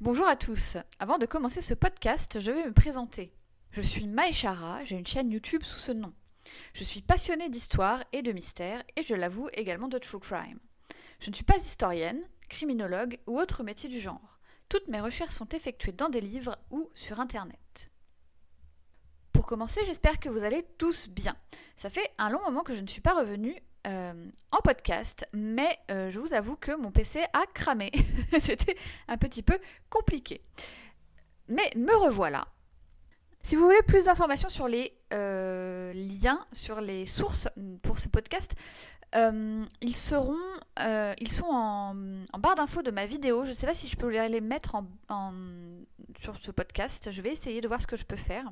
[0.00, 0.78] Bonjour à tous.
[0.98, 3.32] Avant de commencer ce podcast, je vais me présenter.
[3.70, 6.12] Je suis Maeshara, j'ai une chaîne YouTube sous ce nom.
[6.72, 10.58] Je suis passionnée d'histoire et de mystère et je l'avoue également de true crime.
[11.20, 14.40] Je ne suis pas historienne, criminologue ou autre métier du genre.
[14.68, 17.92] Toutes mes recherches sont effectuées dans des livres ou sur Internet.
[19.32, 21.36] Pour commencer, j'espère que vous allez tous bien.
[21.76, 23.54] Ça fait un long moment que je ne suis pas revenue
[23.84, 27.90] euh, en podcast, mais euh, je vous avoue que mon PC a cramé.
[28.38, 28.76] C'était
[29.08, 29.58] un petit peu
[29.90, 30.40] compliqué.
[31.48, 32.46] Mais me revoilà.
[33.42, 37.48] Si vous voulez plus d'informations sur les euh, liens, sur les sources
[37.82, 38.54] pour ce podcast,
[39.14, 40.38] ils seront,
[41.18, 41.94] ils sont en,
[42.38, 43.44] barre d'infos de ma vidéo.
[43.44, 45.34] Je ne sais pas si je peux les mettre en,
[46.20, 47.10] sur ce podcast.
[47.10, 48.44] Je vais essayer de voir ce que je peux faire.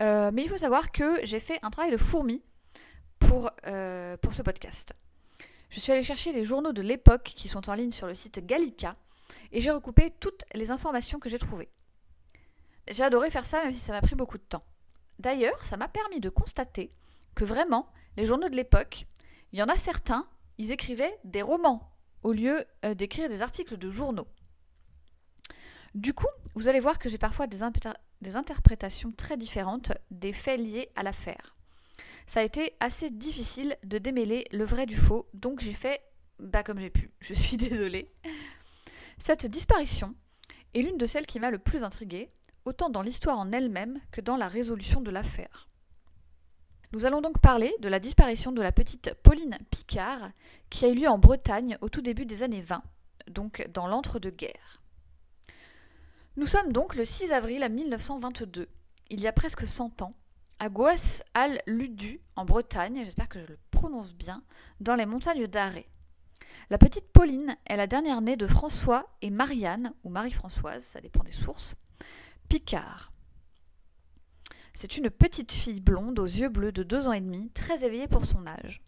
[0.00, 2.40] mais il faut savoir que j'ai fait un travail de fourmi
[3.20, 4.94] pour, euh, pour ce podcast.
[5.68, 8.44] Je suis allée chercher les journaux de l'époque qui sont en ligne sur le site
[8.44, 8.96] Gallica
[9.52, 11.68] et j'ai recoupé toutes les informations que j'ai trouvées.
[12.90, 14.64] J'ai adoré faire ça même si ça m'a pris beaucoup de temps.
[15.20, 16.92] D'ailleurs, ça m'a permis de constater
[17.36, 19.06] que vraiment, les journaux de l'époque,
[19.52, 20.26] il y en a certains,
[20.58, 24.26] ils écrivaient des romans au lieu euh, d'écrire des articles de journaux.
[25.94, 27.62] Du coup, vous allez voir que j'ai parfois des
[28.36, 31.54] interprétations très différentes des faits liés à l'affaire
[32.26, 36.00] ça a été assez difficile de démêler le vrai du faux, donc j'ai fait
[36.40, 37.10] bah comme j'ai pu.
[37.20, 38.10] Je suis désolée.
[39.18, 40.14] Cette disparition
[40.74, 42.30] est l'une de celles qui m'a le plus intriguée,
[42.64, 45.68] autant dans l'histoire en elle-même que dans la résolution de l'affaire.
[46.92, 50.30] Nous allons donc parler de la disparition de la petite Pauline Picard,
[50.70, 52.82] qui a eu lieu en Bretagne au tout début des années 20,
[53.28, 54.82] donc dans l'entre-deux-guerres.
[56.36, 58.68] Nous sommes donc le 6 avril 1922,
[59.10, 60.14] il y a presque 100 ans,
[60.60, 64.44] à Goas al Ludu, en Bretagne, j'espère que je le prononce bien,
[64.78, 65.88] dans les montagnes d'Arrée.
[66.68, 71.24] La petite Pauline est la dernière née de François et Marianne, ou Marie-Françoise, ça dépend
[71.24, 71.76] des sources,
[72.50, 73.10] Picard.
[74.74, 78.06] C'est une petite fille blonde aux yeux bleus de deux ans et demi, très éveillée
[78.06, 78.82] pour son âge.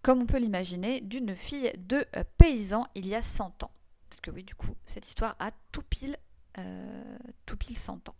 [0.00, 3.72] Comme on peut l'imaginer, d'une fille de euh, paysan il y a 100 ans.
[4.08, 6.16] Parce que oui, du coup, cette histoire a tout pile,
[6.58, 8.15] euh, tout pile 100 ans.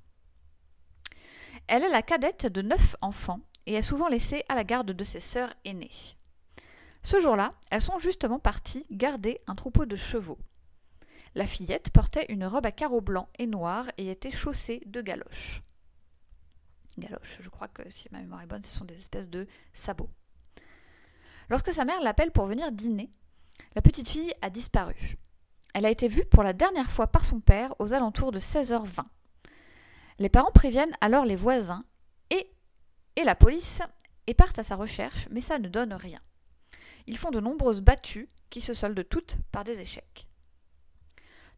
[1.68, 5.04] Elle est la cadette de neuf enfants et est souvent laissée à la garde de
[5.04, 5.90] ses sœurs aînées.
[7.02, 10.38] Ce jour-là, elles sont justement parties garder un troupeau de chevaux.
[11.34, 15.62] La fillette portait une robe à carreaux blancs et noirs et était chaussée de galoches.
[16.98, 20.10] Galoches, je crois que si ma mémoire est bonne, ce sont des espèces de sabots.
[21.48, 23.10] Lorsque sa mère l'appelle pour venir dîner,
[23.74, 25.18] la petite fille a disparu.
[25.74, 29.04] Elle a été vue pour la dernière fois par son père aux alentours de 16h20.
[30.18, 31.84] Les parents préviennent alors les voisins
[32.30, 32.50] et,
[33.16, 33.82] et la police
[34.26, 36.20] et partent à sa recherche, mais ça ne donne rien.
[37.06, 40.26] Ils font de nombreuses battues qui se soldent toutes par des échecs.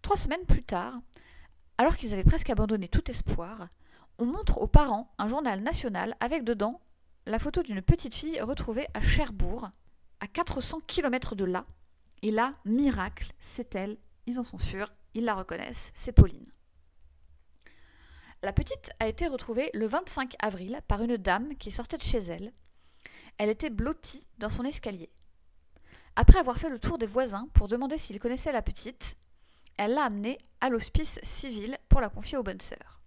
[0.02, 0.94] Trois semaines plus tard,
[1.78, 3.68] alors qu'ils avaient presque abandonné tout espoir,
[4.18, 6.80] on montre aux parents un journal national avec dedans
[7.26, 9.68] la photo d'une petite fille retrouvée à Cherbourg,
[10.20, 11.64] à 400 km de là.
[12.22, 16.50] Et là, miracle, c'est elle, ils en sont sûrs, ils la reconnaissent, c'est Pauline.
[18.42, 22.18] La petite a été retrouvée le 25 avril par une dame qui sortait de chez
[22.18, 22.52] elle.
[23.36, 25.10] Elle était blottie dans son escalier.
[26.14, 29.16] Après avoir fait le tour des voisins pour demander s'ils connaissaient la petite,
[29.76, 33.00] elle l'a amenée à l'hospice civil pour la confier aux bonnes sœurs.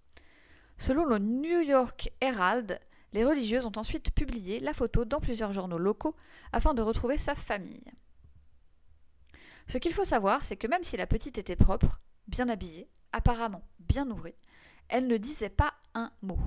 [0.78, 2.78] Selon le New York Herald,
[3.14, 6.16] les religieuses ont ensuite publié la photo dans plusieurs journaux locaux
[6.52, 7.84] afin de retrouver sa famille.
[9.68, 13.64] Ce qu'il faut savoir, c'est que même si la petite était propre, bien habillée, apparemment
[13.80, 14.36] bien nourrie,
[14.92, 16.38] elle ne disait pas un mot.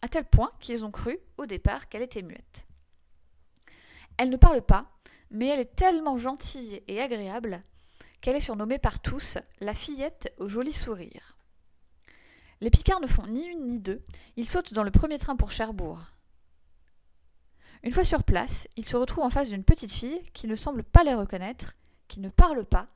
[0.00, 2.66] À tel point qu'ils ont cru au départ qu'elle était muette.
[4.16, 4.90] Elle ne parle pas,
[5.30, 7.60] mais elle est tellement gentille et agréable
[8.20, 11.36] qu'elle est surnommée par tous la fillette au joli sourire.
[12.60, 14.02] Les Picards ne font ni une ni deux,
[14.36, 15.98] ils sautent dans le premier train pour Cherbourg.
[17.82, 20.84] Une fois sur place, ils se retrouvent en face d'une petite fille qui ne semble
[20.84, 21.74] pas les reconnaître,
[22.06, 22.86] qui ne parle pas,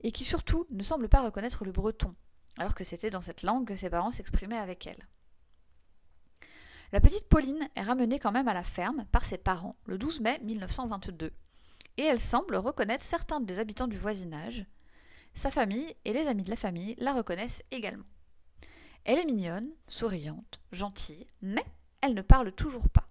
[0.00, 2.14] et qui surtout ne semble pas reconnaître le breton,
[2.58, 5.06] alors que c'était dans cette langue que ses parents s'exprimaient avec elle.
[6.92, 10.20] La petite Pauline est ramenée quand même à la ferme par ses parents le 12
[10.20, 11.32] mai 1922,
[11.98, 14.64] et elle semble reconnaître certains des habitants du voisinage.
[15.34, 18.06] Sa famille et les amis de la famille la reconnaissent également.
[19.04, 21.64] Elle est mignonne, souriante, gentille, mais
[22.00, 23.08] elle ne parle toujours pas.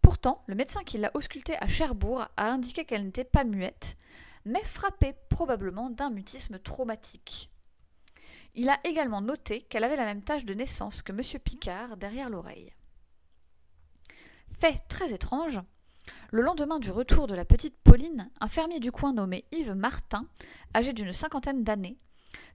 [0.00, 3.96] Pourtant, le médecin qui l'a auscultée à Cherbourg a indiqué qu'elle n'était pas muette,
[4.44, 7.50] mais frappée probablement d'un mutisme traumatique.
[8.60, 11.20] Il a également noté qu'elle avait la même tâche de naissance que M.
[11.38, 12.72] Picard derrière l'oreille.
[14.48, 15.60] Fait très étrange,
[16.32, 20.26] Le lendemain du retour de la petite Pauline, un fermier du coin nommé Yves Martin,
[20.74, 21.98] âgé d'une cinquantaine d'années,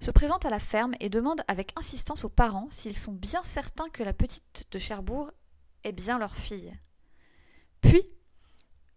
[0.01, 3.87] se présente à la ferme et demande avec insistance aux parents s'ils sont bien certains
[3.87, 5.31] que la petite de Cherbourg
[5.85, 6.77] est bien leur fille.
[7.79, 8.03] Puis,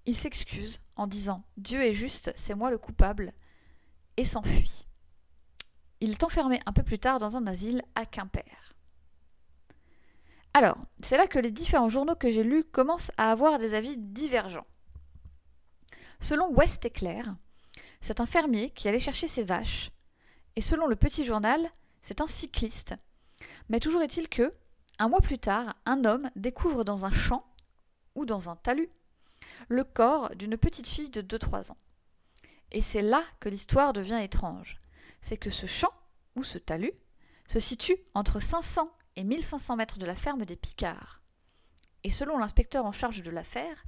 [0.06, 3.32] il s'excuse en disant Dieu est juste, c'est moi le coupable,
[4.16, 4.88] et s'enfuit.
[6.00, 6.24] Il est
[6.66, 8.44] un peu plus tard dans un asile à Quimper.
[10.52, 13.96] Alors, c'est là que les différents journaux que j'ai lus commencent à avoir des avis
[13.96, 14.66] divergents.
[16.20, 17.36] Selon West Éclair,
[18.00, 19.90] c'est un fermier qui allait chercher ses vaches,
[20.56, 21.70] et selon le petit journal,
[22.00, 22.94] c'est un cycliste.
[23.68, 24.50] Mais toujours est-il que,
[24.98, 27.44] un mois plus tard, un homme découvre dans un champ,
[28.14, 28.88] ou dans un talus,
[29.68, 31.76] le corps d'une petite fille de 2-3 ans.
[32.72, 34.78] Et c'est là que l'histoire devient étrange.
[35.20, 35.92] C'est que ce champ,
[36.34, 36.92] ou ce talus,
[37.46, 41.22] se situe entre 500 et 1500 mètres de la ferme des Picards.
[42.04, 43.84] Et selon l'inspecteur en charge de l'affaire,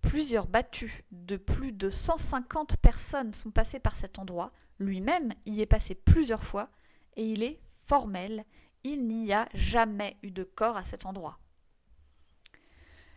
[0.00, 4.52] plusieurs battus de plus de 150 personnes sont passées par cet endroit.
[4.78, 6.70] Lui-même y est passé plusieurs fois
[7.16, 8.44] et il est formel.
[8.84, 11.38] Il n'y a jamais eu de corps à cet endroit.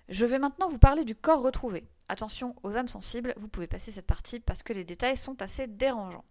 [0.09, 1.87] Je vais maintenant vous parler du corps retrouvé.
[2.07, 5.65] Attention aux âmes sensibles, vous pouvez passer cette partie parce que les détails sont assez
[5.65, 6.25] dérangeants.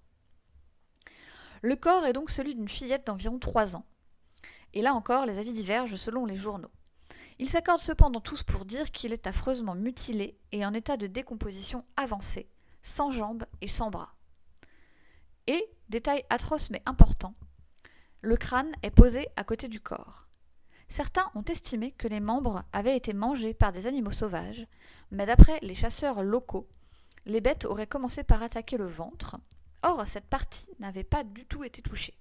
[1.64, 3.87] Le corps est donc celui d'une fillette d'environ 3 ans.
[4.75, 6.70] Et là encore, les avis divergent selon les journaux.
[7.38, 11.82] Ils s'accordent cependant tous pour dire qu'il est affreusement mutilé et en état de décomposition
[11.96, 12.50] avancée,
[12.82, 14.14] sans jambes et sans bras.
[15.46, 17.32] Et, détail atroce mais important,
[18.20, 20.25] le crâne est posé à côté du corps.
[20.88, 24.67] Certains ont estimé que les membres avaient été mangés par des animaux sauvages,
[25.10, 26.69] mais d'après les chasseurs locaux,
[27.25, 29.38] les bêtes auraient commencé par attaquer le ventre.
[29.84, 32.14] Or, cette partie n'avait pas du tout été touchée.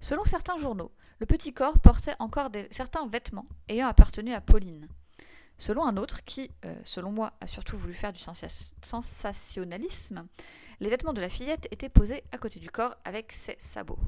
[0.00, 4.86] Selon certains journaux, le petit corps portait encore certains vêtements ayant appartenu à Pauline.
[5.58, 10.24] Selon un autre, qui, euh, selon moi, a surtout voulu faire du sensationnalisme,
[10.78, 13.98] les vêtements de la fillette étaient posés à côté du corps avec ses sabots.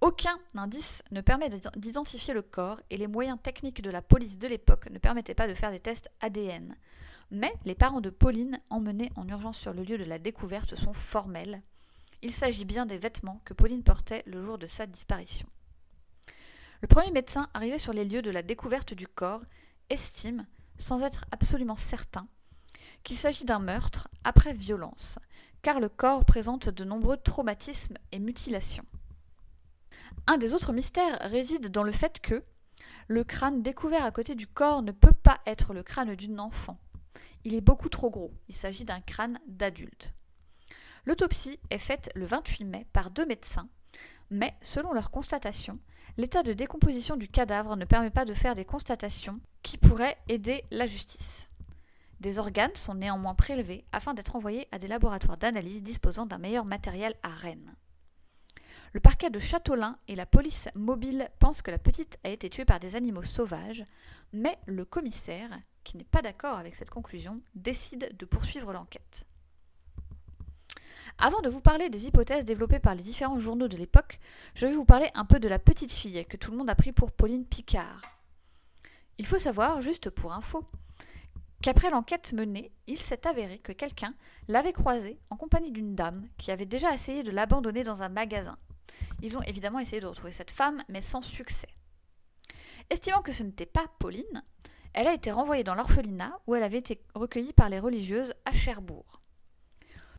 [0.00, 4.48] Aucun indice ne permet d'identifier le corps et les moyens techniques de la police de
[4.48, 6.76] l'époque ne permettaient pas de faire des tests ADN.
[7.30, 10.92] Mais les parents de Pauline, emmenés en urgence sur le lieu de la découverte, sont
[10.92, 11.60] formels.
[12.22, 15.48] Il s'agit bien des vêtements que Pauline portait le jour de sa disparition.
[16.82, 19.42] Le premier médecin arrivé sur les lieux de la découverte du corps
[19.90, 20.46] estime,
[20.78, 22.28] sans être absolument certain,
[23.02, 25.18] qu'il s'agit d'un meurtre après violence,
[25.62, 28.84] car le corps présente de nombreux traumatismes et mutilations.
[30.26, 32.44] Un des autres mystères réside dans le fait que
[33.08, 36.78] le crâne découvert à côté du corps ne peut pas être le crâne d'une enfant.
[37.44, 38.32] Il est beaucoup trop gros.
[38.48, 40.14] Il s'agit d'un crâne d'adulte.
[41.04, 43.68] L'autopsie est faite le 28 mai par deux médecins,
[44.30, 45.78] mais selon leur constatation,
[46.16, 50.64] l'état de décomposition du cadavre ne permet pas de faire des constatations qui pourraient aider
[50.70, 51.48] la justice.
[52.20, 56.64] Des organes sont néanmoins prélevés afin d'être envoyés à des laboratoires d'analyse disposant d'un meilleur
[56.64, 57.74] matériel à Rennes.
[58.92, 62.64] Le parquet de Châteaulin et la police mobile pensent que la petite a été tuée
[62.64, 63.84] par des animaux sauvages,
[64.32, 65.50] mais le commissaire,
[65.86, 69.24] qui n'est pas d'accord avec cette conclusion, décide de poursuivre l'enquête.
[71.18, 74.18] Avant de vous parler des hypothèses développées par les différents journaux de l'époque,
[74.54, 76.74] je vais vous parler un peu de la petite fille que tout le monde a
[76.74, 78.02] pris pour Pauline Picard.
[79.18, 80.64] Il faut savoir, juste pour info,
[81.62, 84.14] qu'après l'enquête menée, il s'est avéré que quelqu'un
[84.48, 88.58] l'avait croisée en compagnie d'une dame qui avait déjà essayé de l'abandonner dans un magasin.
[89.22, 91.68] Ils ont évidemment essayé de retrouver cette femme, mais sans succès.
[92.90, 94.44] Estimant que ce n'était pas Pauline,
[94.96, 98.52] elle a été renvoyée dans l'orphelinat où elle avait été recueillie par les religieuses à
[98.52, 99.20] Cherbourg.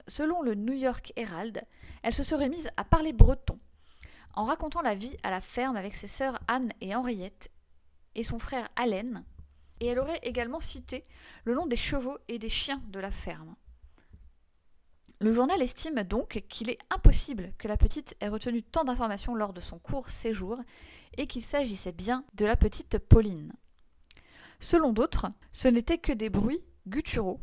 [0.08, 1.64] Selon le New York Herald,
[2.04, 3.60] elle se serait mise à parler breton,
[4.36, 7.50] en racontant la vie à la ferme avec ses sœurs Anne et Henriette
[8.14, 9.26] et son frère Allen,
[9.80, 11.04] et elle aurait également cité
[11.44, 13.56] le nom des chevaux et des chiens de la ferme.
[15.20, 19.54] Le journal estime donc qu'il est impossible que la petite ait retenu tant d'informations lors
[19.54, 20.60] de son court séjour
[21.18, 23.54] et qu'il s'agissait bien de la petite Pauline.
[24.60, 27.42] Selon d'autres, ce n'étaient que des bruits gutturaux,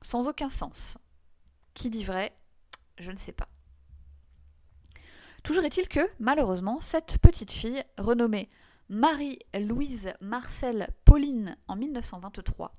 [0.00, 0.98] sans aucun sens.
[1.74, 2.32] Qui dit vrai?
[2.98, 3.48] Je ne sais pas.
[5.42, 8.48] Toujours est-il que, malheureusement, cette petite fille, renommée
[8.88, 12.72] Marie-Louise Marcel Pauline en 1923,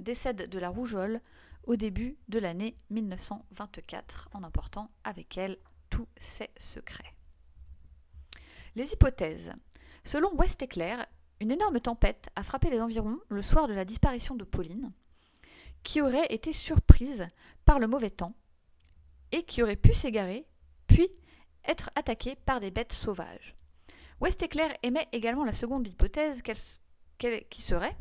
[0.00, 1.20] décède de la rougeole
[1.64, 5.56] au début de l'année 1924 en emportant avec elle
[5.88, 7.14] tous ses secrets.
[8.76, 9.52] Les hypothèses.
[10.04, 11.06] Selon West Éclair,
[11.40, 14.92] une énorme tempête a frappé les environs le soir de la disparition de Pauline,
[15.82, 17.26] qui aurait été surprise
[17.64, 18.34] par le mauvais temps
[19.32, 20.46] et qui aurait pu s'égarer,
[20.86, 21.08] puis
[21.64, 23.56] être attaquée par des bêtes sauvages.
[24.20, 27.96] West Éclair émet également la seconde hypothèse qui serait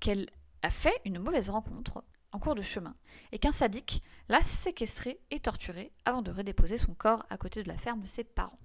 [0.00, 0.26] qu'elle
[0.62, 2.94] a fait une mauvaise rencontre en cours de chemin
[3.32, 7.68] et qu'un sadique l'a séquestrée et torturée avant de redéposer son corps à côté de
[7.68, 8.58] la ferme de ses parents.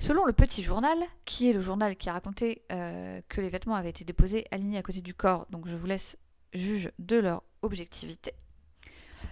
[0.00, 3.74] Selon le petit journal, qui est le journal qui a raconté euh, que les vêtements
[3.74, 6.16] avaient été déposés alignés à côté du corps, donc je vous laisse
[6.54, 8.32] juge de leur objectivité,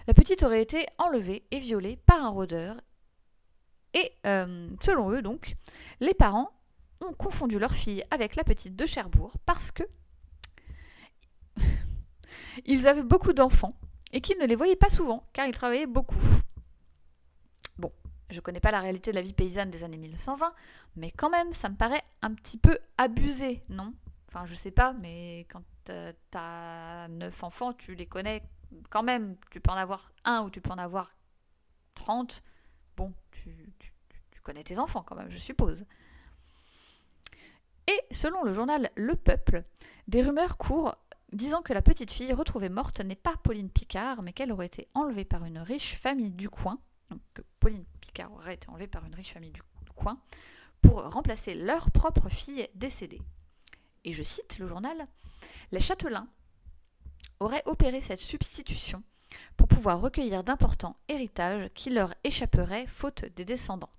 [0.05, 2.79] la petite aurait été enlevée et violée par un rôdeur.
[3.95, 5.55] Et euh, selon eux, donc,
[5.99, 6.51] les parents
[7.01, 9.83] ont confondu leur fille avec la petite de Cherbourg parce que
[12.65, 13.73] ils avaient beaucoup d'enfants
[14.11, 16.19] et qu'ils ne les voyaient pas souvent car ils travaillaient beaucoup.
[18.29, 20.53] Je connais pas la réalité de la vie paysanne des années 1920,
[20.95, 23.93] mais quand même, ça me paraît un petit peu abusé, non?
[24.27, 28.43] Enfin, je sais pas, mais quand euh, t'as neuf enfants, tu les connais
[28.89, 29.35] quand même.
[29.49, 31.15] Tu peux en avoir un ou tu peux en avoir
[31.95, 32.43] 30.
[32.95, 33.51] Bon, tu
[34.43, 35.85] connais tes enfants quand même, je suppose.
[37.87, 39.63] Et selon le journal Le Peuple,
[40.07, 40.95] des rumeurs courent
[41.31, 44.87] disant que la petite fille retrouvée morte n'est pas Pauline Picard, mais qu'elle aurait été
[44.93, 46.79] enlevée par une riche famille du coin,
[47.33, 49.61] que Pauline Picard aurait été enlevée par une riche famille du
[49.95, 50.19] coin,
[50.81, 53.21] pour remplacer leur propre fille décédée.
[54.05, 55.07] Et je cite le journal,
[55.71, 56.27] Les châtelains
[57.39, 59.03] auraient opéré cette substitution
[59.57, 63.91] pour pouvoir recueillir d'importants héritages qui leur échapperaient faute des descendants.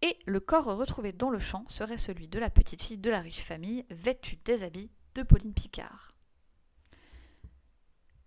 [0.00, 3.20] Et le corps retrouvé dans le champ serait celui de la petite fille de la
[3.20, 6.12] riche famille, vêtue des habits de Pauline Picard.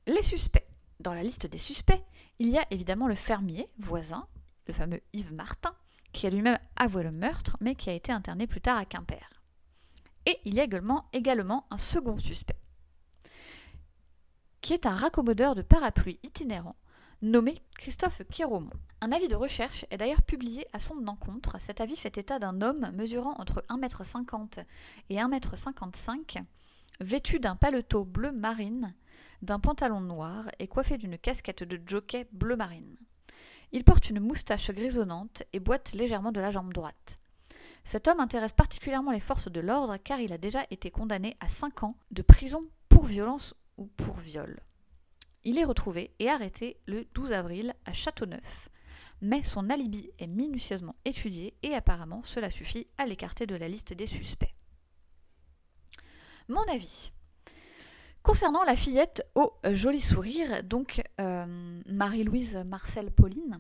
[0.06, 0.71] Les suspects.
[1.01, 2.03] Dans la liste des suspects,
[2.38, 4.27] il y a évidemment le fermier voisin,
[4.67, 5.74] le fameux Yves Martin,
[6.13, 9.27] qui a lui-même avoué le meurtre, mais qui a été interné plus tard à Quimper.
[10.27, 10.67] Et il y a
[11.13, 12.60] également, un second suspect,
[14.62, 16.75] qui est un raccommodeur de parapluies itinérant
[17.24, 18.70] nommé Christophe Quéromont.
[19.01, 21.60] Un avis de recherche est d'ailleurs publié à son encontre.
[21.60, 24.63] Cet avis fait état d'un homme mesurant entre 1m50
[25.10, 26.43] et 1m55
[27.00, 28.93] vêtu d'un paletot bleu marine,
[29.41, 32.98] d'un pantalon noir et coiffé d'une casquette de jockey bleu marine.
[33.71, 37.19] Il porte une moustache grisonnante et boite légèrement de la jambe droite.
[37.83, 41.48] Cet homme intéresse particulièrement les forces de l'ordre car il a déjà été condamné à
[41.48, 44.60] 5 ans de prison pour violence ou pour viol.
[45.43, 48.69] Il est retrouvé et arrêté le 12 avril à Châteauneuf,
[49.21, 53.93] mais son alibi est minutieusement étudié et apparemment cela suffit à l'écarter de la liste
[53.93, 54.53] des suspects
[56.51, 57.12] mon avis.
[58.24, 63.60] Concernant la fillette au joli sourire, donc euh, Marie-Louise Marcel Pauline,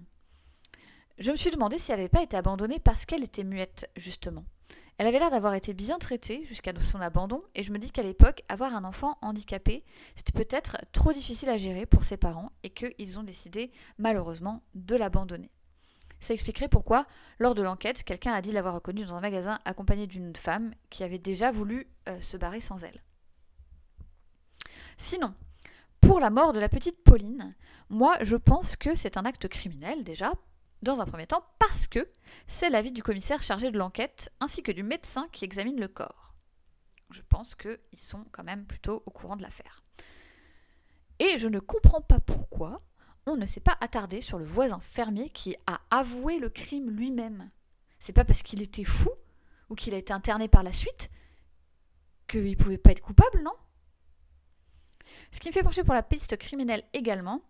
[1.17, 4.45] je me suis demandé si elle n'avait pas été abandonnée parce qu'elle était muette, justement.
[4.99, 8.03] Elle avait l'air d'avoir été bien traitée jusqu'à son abandon, et je me dis qu'à
[8.03, 9.83] l'époque, avoir un enfant handicapé,
[10.15, 14.95] c'était peut-être trop difficile à gérer pour ses parents, et qu'ils ont décidé, malheureusement, de
[14.95, 15.49] l'abandonner.
[16.19, 17.05] Ça expliquerait pourquoi,
[17.39, 21.03] lors de l'enquête, quelqu'un a dit l'avoir reconnue dans un magasin accompagné d'une femme qui
[21.03, 23.01] avait déjà voulu euh, se barrer sans elle.
[25.01, 25.33] Sinon,
[25.99, 27.55] pour la mort de la petite Pauline,
[27.89, 30.31] moi je pense que c'est un acte criminel déjà,
[30.83, 32.07] dans un premier temps, parce que
[32.45, 36.35] c'est l'avis du commissaire chargé de l'enquête ainsi que du médecin qui examine le corps.
[37.09, 39.83] Je pense qu'ils sont quand même plutôt au courant de l'affaire.
[41.17, 42.77] Et je ne comprends pas pourquoi
[43.25, 47.49] on ne s'est pas attardé sur le voisin fermier qui a avoué le crime lui-même.
[47.97, 49.09] C'est pas parce qu'il était fou
[49.69, 51.09] ou qu'il a été interné par la suite
[52.27, 53.55] qu'il pouvait pas être coupable, non?
[55.31, 57.41] Ce qui me fait pencher pour la piste criminelle également,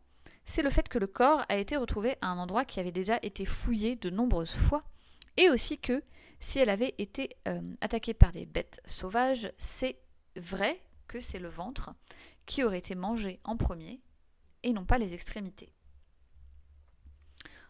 [0.46, 3.20] c'est le fait que le corps a été retrouvé à un endroit qui avait déjà
[3.22, 4.82] été fouillé de nombreuses fois,
[5.38, 6.04] et aussi que
[6.40, 10.00] si elle avait été euh, attaquée par des bêtes sauvages, c'est
[10.36, 11.92] vrai que c'est le ventre
[12.46, 14.02] qui aurait été mangé en premier
[14.64, 15.74] et non pas les extrémités.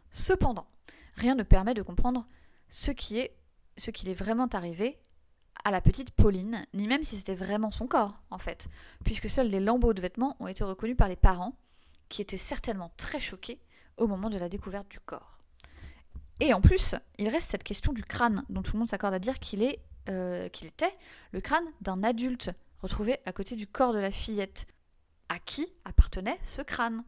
[0.09, 0.67] Cependant,
[1.15, 2.27] rien ne permet de comprendre
[2.67, 3.37] ce qui est
[3.77, 4.99] ce qu'il est vraiment arrivé
[5.63, 8.67] à la petite Pauline, ni même si c'était vraiment son corps, en fait,
[9.03, 11.55] puisque seuls les lambeaux de vêtements ont été reconnus par les parents,
[12.09, 13.59] qui étaient certainement très choqués
[13.97, 15.39] au moment de la découverte du corps.
[16.39, 19.19] Et en plus, il reste cette question du crâne, dont tout le monde s'accorde à
[19.19, 19.79] dire qu'il est,
[20.09, 20.93] euh, qu'il était
[21.31, 24.65] le crâne d'un adulte retrouvé à côté du corps de la fillette,
[25.29, 27.03] à qui appartenait ce crâne?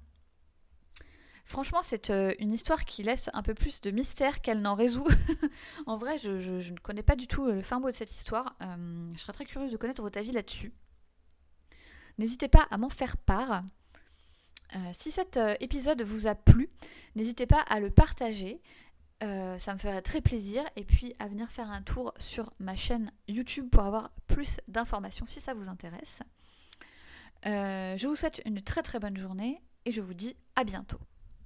[1.45, 5.07] Franchement, c'est euh, une histoire qui laisse un peu plus de mystère qu'elle n'en résout.
[5.85, 8.55] en vrai, je, ne connais pas du tout euh, le fin mot de cette histoire.
[8.61, 10.73] Euh, je serais très curieuse de connaître votre avis là-dessus.
[12.17, 13.63] N'hésitez pas à m'en faire part.
[14.93, 16.69] si cet épisode vous a plu,
[17.15, 18.61] n'hésitez pas à le partager.
[19.19, 20.63] ça me ferait très plaisir.
[20.75, 25.25] Et puis à venir faire un tour sur ma chaîne YouTube pour avoir plus d'informations
[25.25, 26.21] si ça vous intéresse.
[27.45, 30.99] Je vous souhaite une très très bonne journée et je vous dis à bientôt.